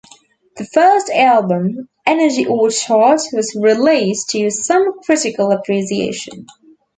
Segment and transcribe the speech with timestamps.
[0.57, 6.47] The first album, "Energy Orchard", was released to some critical appreciation.